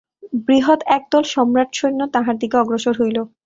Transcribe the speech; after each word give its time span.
বৃহৎ 0.45 0.79
একদল 0.89 1.23
সম্রাট-সৈন্য 1.33 2.01
তাঁহার 2.13 2.35
দিকে 2.41 2.55
অগ্রসর 2.57 2.95
হইল। 3.01 3.17